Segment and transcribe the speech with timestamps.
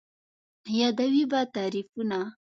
[0.79, 2.19] یادوې به تعريفونه